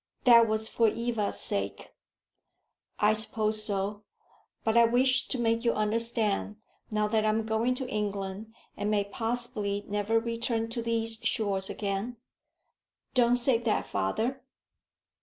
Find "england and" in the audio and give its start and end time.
7.87-8.89